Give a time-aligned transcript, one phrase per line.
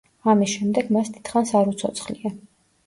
[0.31, 2.35] ამის შემდეგ მას დიდხანს არ უცოცხლია.